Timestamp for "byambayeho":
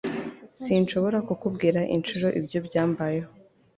2.67-3.31